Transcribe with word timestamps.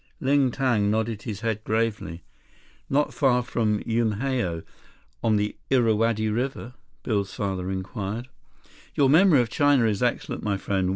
Ling 0.19 0.49
Tang 0.49 0.89
nodded 0.89 1.21
his 1.21 1.41
head 1.41 1.63
gravely. 1.63 2.23
"Not 2.89 3.13
far 3.13 3.43
from 3.43 3.83
Unhao, 3.85 4.63
on 5.23 5.35
the 5.35 5.55
Irrawaddy 5.69 6.27
River?" 6.27 6.73
Biff's 7.03 7.35
father 7.35 7.69
inquired. 7.69 8.27
"Your 8.95 9.11
memory 9.11 9.41
of 9.41 9.49
China 9.51 9.85
is 9.85 10.01
excellent, 10.01 10.41
my 10.41 10.57
friend. 10.57 10.89